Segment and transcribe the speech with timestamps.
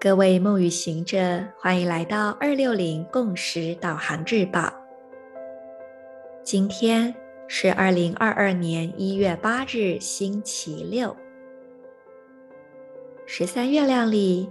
[0.00, 4.72] 各位梦与行者，欢迎来到二六零共识导航日报。
[6.42, 7.14] 今天
[7.46, 11.14] 是二零二二年一月八日，星期六。
[13.26, 14.48] 十三月亮里，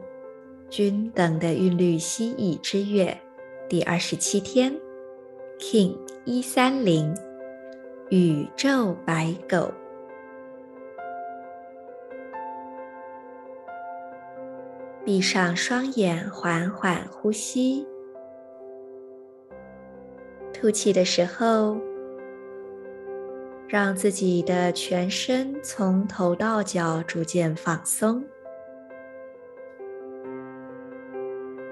[0.70, 3.20] 均等的韵律蜥蜴之月
[3.68, 4.72] 第二十七天
[5.58, 7.16] ，King 一三零，
[8.10, 9.72] 宇宙白狗。
[15.06, 17.88] 闭上双眼，缓缓呼吸。
[20.54, 21.78] 吐气的时候，
[23.68, 28.22] 让自己的全身从头到脚逐渐放松，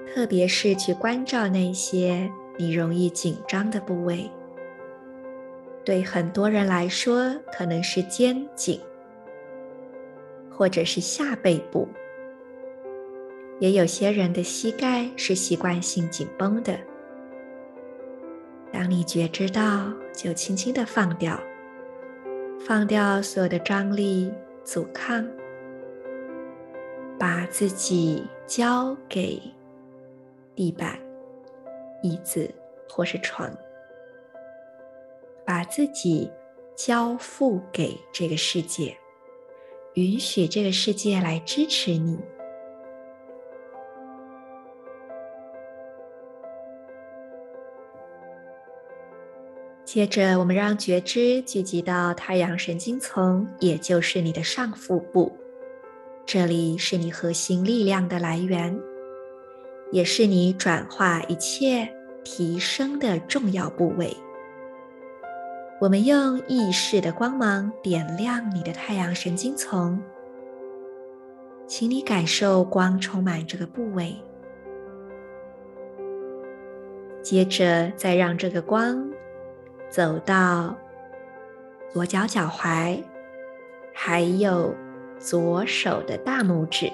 [0.08, 4.30] 特别是去关照那些你容易紧张的部位。
[5.86, 8.82] 对很多人来说，可能是肩颈，
[10.52, 11.88] 或者是下背部。
[13.60, 16.78] 也有些人的膝盖是习惯性紧绷的。
[18.72, 21.40] 当你觉知到，就轻轻的放掉，
[22.60, 24.32] 放掉所有的张力、
[24.64, 25.26] 阻抗，
[27.18, 29.42] 把自己交给
[30.54, 31.00] 地板、
[32.02, 32.50] 椅子
[32.90, 33.52] 或是床，
[35.46, 36.32] 把自己
[36.76, 38.96] 交付给这个世界，
[39.96, 42.20] 允许这个世界来支持你。
[49.84, 55.36] 接着，我们让觉知聚集到太阳神经丛，也就是你的上腹部。
[56.26, 58.78] 这里是你核心力量的来源，
[59.92, 61.88] 也是你转化一切
[62.24, 64.16] 提升的重要部位。
[65.80, 70.02] 我们用意识的光芒点亮你的太阳神经丛，
[71.68, 74.16] 请你感受光充满这个部位。
[77.22, 79.08] 接着，再让这个光。
[79.90, 80.76] 走到
[81.94, 83.02] 左脚脚踝，
[83.94, 84.76] 还有
[85.18, 86.92] 左手的大拇指。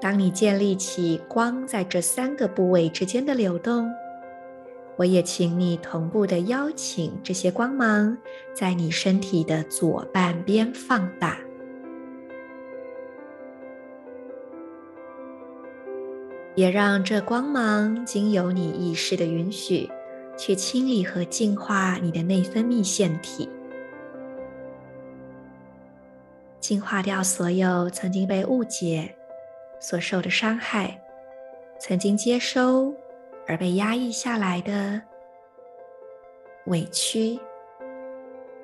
[0.00, 3.92] 当你建立起光在这三个部位之间的流动，
[4.96, 8.16] 我也请你同步的邀请这些光芒
[8.54, 11.38] 在你身体的左半边放大，
[16.54, 19.90] 也让这光芒经由你意识的允许。
[20.38, 23.46] 去清理和净化你的内分泌腺体，
[26.58, 29.14] 净化掉所有曾经被误解
[29.80, 31.00] 所受的伤害，
[31.80, 32.94] 曾经接收
[33.46, 35.00] 而被压抑下来的
[36.66, 37.40] 委屈、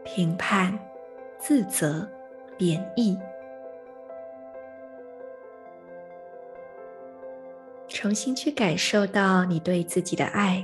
[0.05, 0.79] 评判、
[1.39, 2.07] 自责、
[2.59, 3.19] 贬义，
[7.89, 10.63] 重新去感受到你对自己的爱。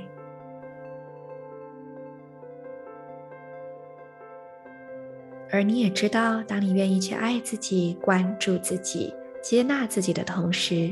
[5.51, 10.91] 而你也知道，当你愿意去爱自己、关注自己、接纳自己的同时，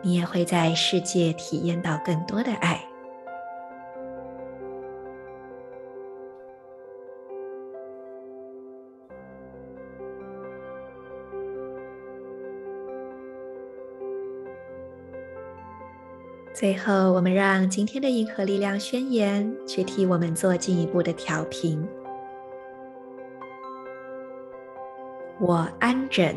[0.00, 2.80] 你也会在世界体验到更多的爱。
[16.52, 21.84] 最后，我们让今天的银河力量宣言去替我们做进一步的调频。
[25.40, 26.36] 我安枕，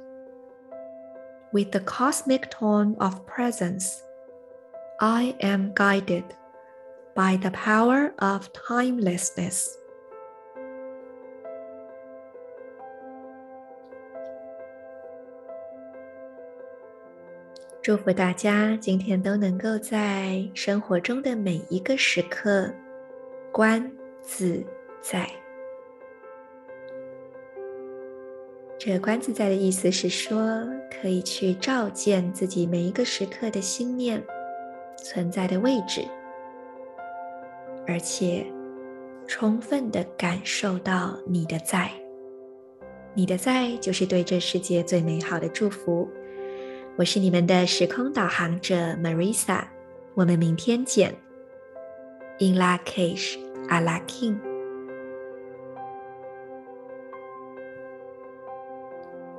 [1.53, 4.03] with the cosmic tone of presence.
[4.99, 6.25] I am guided
[7.15, 9.77] by the power of timelessness.
[28.83, 34.19] 这个观自在的意思是说，可以去照见自己每一个时刻的心念
[34.97, 36.03] 存在的位置，
[37.85, 38.43] 而且
[39.27, 41.91] 充分地感受到你的在。
[43.13, 46.09] 你的在就是对这世界最美好的祝福。
[46.95, 49.63] 我是你们的时空导航者 Marisa，
[50.15, 51.13] 我们明天见。
[52.39, 53.37] In Lak'ech
[53.69, 54.50] Ala King。